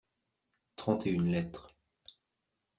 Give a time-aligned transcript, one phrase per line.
[0.77, 1.75] Trente et une lettres.